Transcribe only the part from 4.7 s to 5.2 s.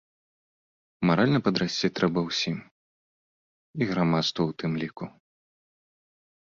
ліку.